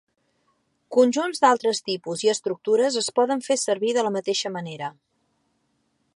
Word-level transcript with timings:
Conjunts 0.95 1.41
d'altres 1.43 1.81
tipus 1.89 2.23
i 2.27 2.31
estructures 2.35 2.99
es 3.03 3.11
poden 3.21 3.45
fer 3.49 3.61
servir 3.67 3.93
de 3.99 4.09
la 4.09 4.15
mateixa 4.19 4.55
manera. 4.59 4.91